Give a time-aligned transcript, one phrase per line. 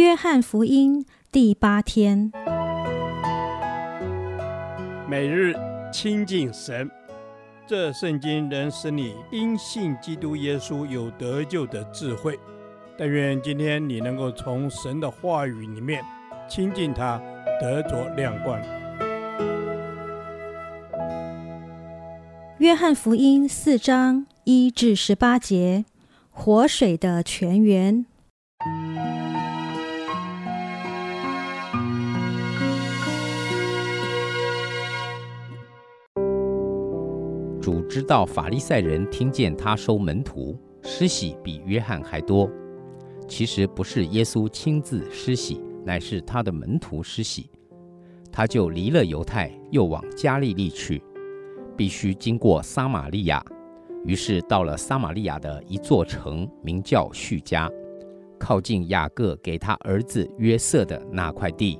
[0.00, 2.32] 约翰福音第八天，
[5.06, 5.54] 每日
[5.92, 6.90] 亲近神，
[7.66, 12.40] 这圣经能使你因信基督耶稣有得救的智慧。
[12.96, 16.02] 但愿今天你能够从神的话语里面
[16.48, 17.20] 亲近他，
[17.60, 18.58] 得着亮光。
[22.56, 25.84] 约翰福音四章一至十八节，
[26.30, 28.06] 活水的泉源。
[37.70, 42.50] 主知道法利赛人听见他收门徒，施洗比约翰还多。
[43.28, 47.48] 其实不是耶稣亲自施洗，乃是他的门徒施洗。
[48.32, 51.00] 他就离了犹太，又往加利利去，
[51.76, 53.40] 必须经过撒玛利亚。
[54.04, 57.70] 于是到了撒玛利亚的一座城，名叫叙加，
[58.36, 61.78] 靠近雅各给他儿子约瑟的那块地，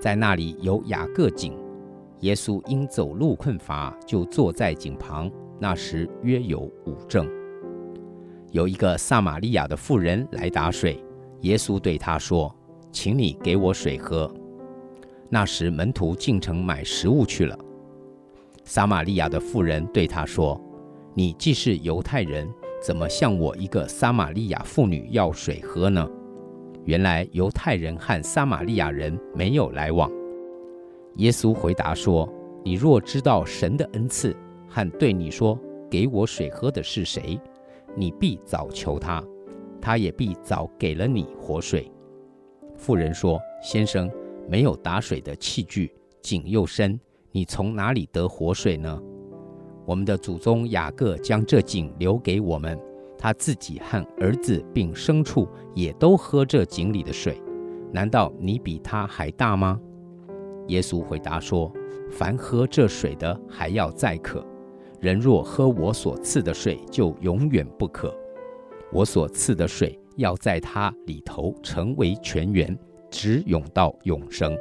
[0.00, 1.56] 在那里有雅各井。
[2.20, 5.30] 耶稣因走路困乏，就坐在井旁。
[5.58, 7.28] 那时约有五正。
[8.50, 11.02] 有一个撒玛利亚的妇人来打水，
[11.40, 12.54] 耶稣对她说
[12.90, 14.32] ：“请你给我水喝。”
[15.28, 17.56] 那时门徒进城买食物去了。
[18.64, 20.60] 撒玛利亚的妇人对他说
[21.14, 22.48] ：“你既是犹太人，
[22.82, 26.08] 怎么向我一个撒玛利亚妇女要水喝呢？”
[26.84, 30.10] 原来犹太人和撒玛利亚人没有来往。
[31.16, 32.28] 耶稣回答说
[32.64, 34.34] ：“你若知道神的恩赐
[34.68, 35.58] 和对你说
[35.90, 37.38] ‘给我水喝’的是谁，
[37.96, 39.22] 你必早求他，
[39.80, 41.90] 他也必早给了你活水。”
[42.76, 44.10] 妇人说：“先生，
[44.48, 46.98] 没有打水的器具，井又深，
[47.32, 49.02] 你从哪里得活水呢？
[49.84, 52.80] 我们的祖宗雅各将这井留给我们，
[53.18, 57.42] 他自己和儿子并牲畜也都喝这井里的水。
[57.92, 59.78] 难道你比他还大吗？”
[60.70, 61.70] 耶稣回答说
[62.10, 64.40] ：“凡喝这水的，还要再渴；
[65.00, 68.14] 人若喝我所赐的水，就永远不渴。
[68.92, 72.76] 我所赐的水，要在他里头成为泉源，
[73.10, 74.56] 直涌到永生。”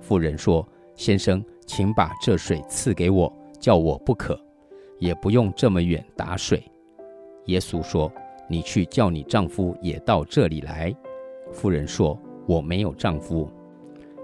[0.00, 4.38] 妇人说：“先生，请把这水赐给我，叫我不渴，
[4.98, 6.62] 也不用这么远打水。”
[7.46, 8.12] 耶稣说
[8.46, 10.94] ：“你去叫你丈夫也到这里来。”
[11.50, 13.50] 妇人说：“我没有丈夫。”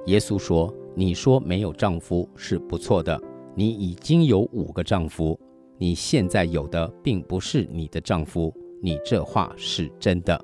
[0.07, 3.19] 耶稣说：“你说没有丈夫是不错的，
[3.55, 5.39] 你已经有五个丈夫，
[5.79, 10.39] 你现在有的并不是你的丈夫，你这话是真的。”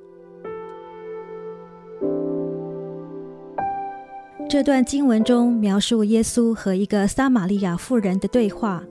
[4.48, 8.82] 这段经文中描述耶稣和一个撒玛利亚妇人的对话。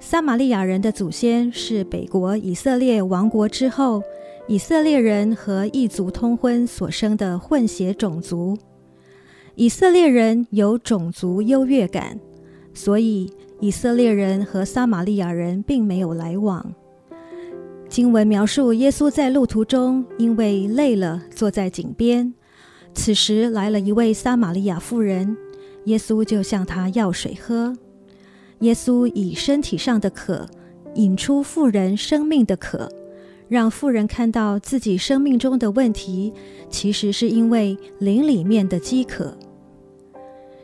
[0.00, 4.02] 撒玛利亚人的祖先是北国以色列亡国之后，
[4.48, 8.58] 以色列人和异族通婚所生的混血种族。
[9.56, 12.18] 以色列人有种族优越感，
[12.72, 16.74] 所以以色列人和撒玛利亚人并没有来往。
[17.88, 22.34] 经文描述耶稣在路途中因为累了，坐在井边。
[22.94, 25.36] 此时来了一位撒玛利亚妇人，
[25.84, 27.72] 耶稣就向她要水喝。
[28.60, 30.48] 耶稣以身体上的渴
[30.96, 32.88] 引出妇人生命的渴，
[33.48, 36.32] 让妇人看到自己生命中的问题，
[36.68, 39.36] 其实是因为灵里面的饥渴。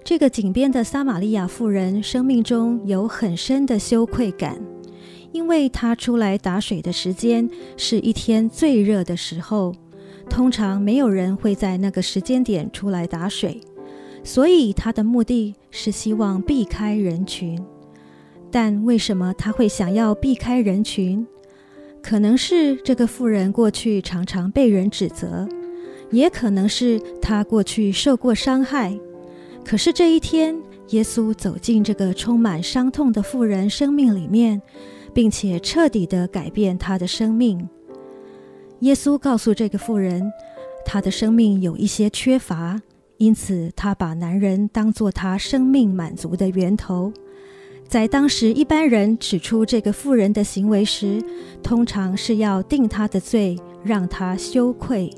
[0.03, 4.61] 这个井边的撒玛利亚妇人生命中有很深的羞愧感，
[5.31, 9.75] 因为她出来打水的时间是一天最热的时候，
[10.29, 13.61] 通常没有人会在那个时间点出来打水，
[14.25, 17.63] 所以她的目的是希望避开人群。
[18.51, 21.25] 但为什么她会想要避开人群？
[22.03, 25.49] 可能是这个妇人过去常常被人指责，
[26.11, 28.99] 也可能是她过去受过伤害。
[29.65, 30.57] 可是这一天，
[30.89, 34.61] 耶稣走进这个充满伤痛的妇人生命里面，
[35.13, 37.69] 并且彻底地改变她的生命。
[38.81, 40.33] 耶稣告诉这个妇人，
[40.85, 42.81] 她的生命有一些缺乏，
[43.19, 47.13] 因此他把男人当作她生命满足的源头。
[47.91, 51.21] 在当时，一般人指出这个妇人的行为时，
[51.61, 55.13] 通常是要定她的罪，让她羞愧。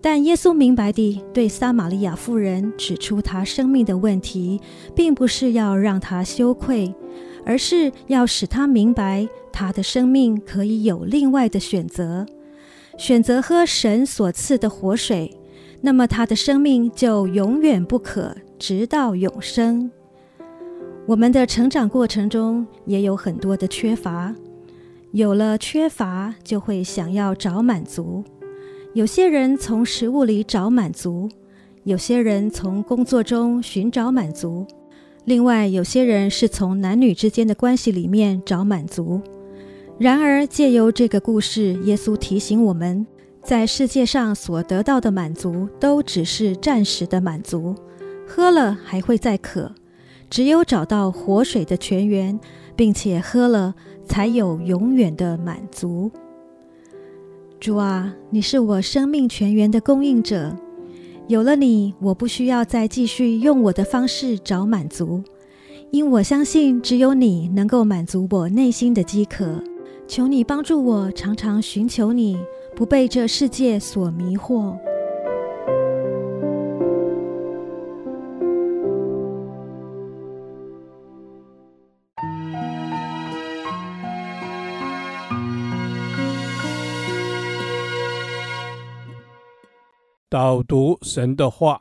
[0.00, 4.58] 但耶稣明白地对撒玛利亚妇人指出她生命的问题，
[4.94, 6.94] 并不是要让她羞愧，
[7.44, 12.24] 而是要使她明白她的生命可以有另外的选择，
[12.96, 15.36] 选择喝神所赐的活水，
[15.82, 19.90] 那么她的生命就永远不渴，直到永生。
[21.04, 24.32] 我们的成长过程中也有很多的缺乏，
[25.10, 28.22] 有了缺乏就会想要找满足。
[28.94, 31.28] 有些人从食物里找满足，
[31.82, 34.64] 有些人从工作中寻找满足，
[35.24, 39.20] 另外有些人是从男女之间的关系里面找满足。
[39.98, 43.04] 然而，借由这个故事，耶稣提醒我们，
[43.42, 47.74] 在世界上所得到的满足，都只是暂时的满足，
[48.26, 49.72] 喝了还会再渴。
[50.32, 52.40] 只有找到活水的泉源，
[52.74, 53.74] 并且喝了，
[54.06, 56.10] 才有永远的满足。
[57.60, 60.56] 主啊，你是我生命泉源的供应者。
[61.28, 65.22] 有了你，我不需要再继续用我的方式找满足，
[65.90, 69.62] 因我相信只有你能够满足我内心的饥渴。
[70.08, 72.38] 求你帮助我，常常寻求你，
[72.74, 74.78] 不被这世界所迷惑。
[90.32, 91.78] 导读神的话，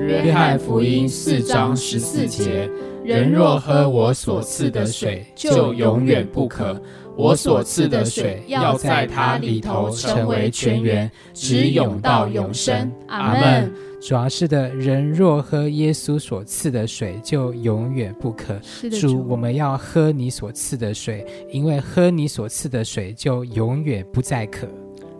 [0.00, 2.68] 约翰福音四章十四节：
[3.04, 6.74] 人若喝我所赐的水，就永远不渴；
[7.16, 12.90] 我所赐的水要在它里头成为泉源，直涌到永生。
[13.06, 13.72] 阿门。
[14.00, 18.60] 主要，是的，人若喝耶稣所赐的水，就永远不渴。
[19.00, 24.66] 主，我们要喝你所赐的水，因为喝你所赐的水，就永远不再渴。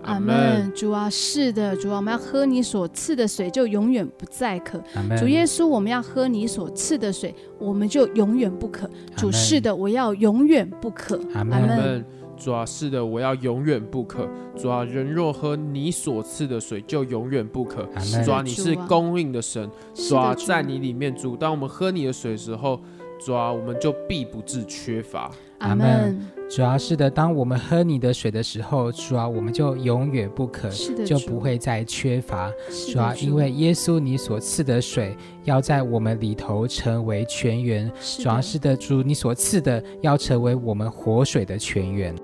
[0.09, 4.83] 阿门，主啊，是的，主啊，我们要喝你所赐的水，就永远不再渴。
[5.19, 8.89] 主耶稣，我们要喝你所赐的水，我们就永远不渴。
[9.17, 11.21] 主，是的，我要永远不渴。
[11.35, 12.05] 阿门。
[12.39, 14.29] 主啊，是的，我要永远不渴。
[14.57, 17.83] 主啊，人若喝你所赐的水，就永远不渴。
[18.25, 19.69] 主啊，你是供应的神。
[19.93, 22.81] 主啊，在你里面，主，当我们喝你的水的时候，
[23.19, 25.31] 主啊，我们就必不致缺乏。
[25.59, 26.21] 阿门。
[26.51, 30.71] 主要是的，当我们喝你的水的时候，主啊，我们就永远不渴，
[31.05, 32.51] 就不会再缺乏。
[32.91, 35.15] 主要，因为耶稣你所赐的水
[35.45, 37.91] 要在我们里头成为泉源。
[38.19, 42.15] 主要是的，主你所赐的要成为我们活水的泉源。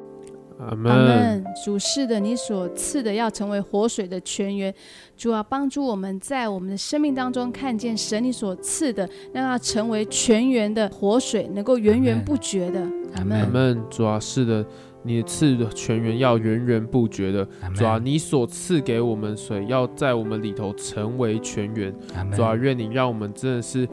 [0.59, 1.45] 阿门。
[1.65, 4.73] 主是的，你所赐的要成为活水的泉源。
[5.17, 12.81] 主啊，帮助我们在我们的生命当中看见神你所赐的，让它成为泉源的活水，能够源源不绝的。
[13.15, 13.41] 阿门。
[13.41, 13.85] 阿门。
[13.91, 14.65] 主啊，是的，
[15.03, 17.47] 你赐的泉源要源源不绝的。
[17.75, 21.95] 主啊，你所赐给我们水，要在我们里头成为泉源。
[22.33, 23.89] 主啊，愿你让我们真的是。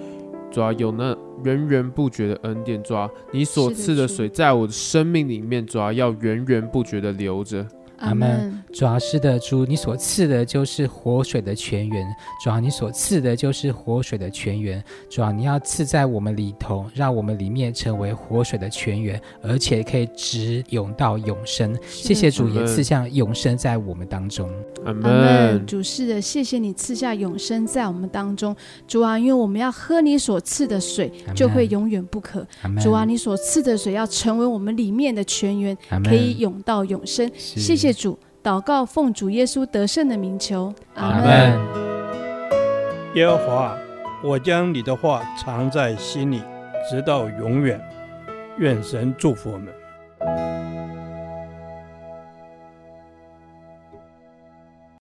[0.51, 7.65] 主啊，有那源源不绝的恩典，主啊，你所赐的水在我的生命里面，主啊，要源源不绝的流着。
[8.01, 8.63] 阿门。
[8.73, 12.05] 主啊，是的，主，你所赐的就是活水的泉源。
[12.43, 14.83] 主啊，你所赐的就是活水的泉源。
[15.09, 21.77] 主啊，你要赐在我们里头，让我们里面成为活水的泉源，而且可以直涌到永生。
[21.87, 24.49] 谢谢主，也赐下永生在我们当中。
[24.85, 25.65] 阿门。
[25.65, 28.55] 主是的，谢谢你赐下永生在我们当中。
[28.87, 32.45] 主啊，因为我们要喝你所赐的水，就会永远不渴。
[32.81, 37.29] 主啊，你所赐的水要成为我们里面的泉源，可以涌到永生。
[37.35, 37.99] 谢谢谢。
[38.01, 41.59] 主祷告，奉主耶稣得胜的名求，阿门。
[43.15, 43.77] 耶和华，
[44.23, 46.41] 我将你的话藏在心里，
[46.89, 47.79] 直到永远。
[48.57, 49.67] 愿神祝福我们。